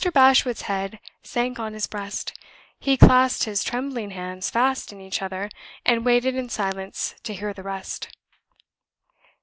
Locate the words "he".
2.79-2.97